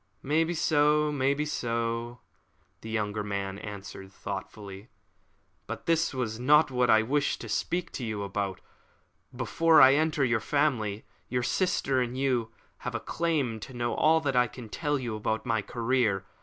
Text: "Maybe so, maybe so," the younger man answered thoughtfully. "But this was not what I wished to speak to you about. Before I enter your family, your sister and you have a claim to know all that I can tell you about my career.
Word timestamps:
"Maybe 0.23 0.55
so, 0.55 1.11
maybe 1.11 1.45
so," 1.45 2.21
the 2.81 2.89
younger 2.89 3.23
man 3.23 3.59
answered 3.59 4.11
thoughtfully. 4.11 4.89
"But 5.67 5.85
this 5.85 6.11
was 6.11 6.39
not 6.39 6.71
what 6.71 6.89
I 6.89 7.03
wished 7.03 7.39
to 7.41 7.47
speak 7.47 7.91
to 7.91 8.03
you 8.03 8.23
about. 8.23 8.61
Before 9.31 9.79
I 9.79 9.93
enter 9.93 10.25
your 10.25 10.39
family, 10.39 11.05
your 11.29 11.43
sister 11.43 12.01
and 12.01 12.17
you 12.17 12.49
have 12.79 12.95
a 12.95 12.99
claim 12.99 13.59
to 13.59 13.75
know 13.75 13.93
all 13.93 14.19
that 14.21 14.35
I 14.35 14.47
can 14.47 14.69
tell 14.69 14.97
you 14.97 15.15
about 15.15 15.45
my 15.45 15.61
career. 15.61 16.25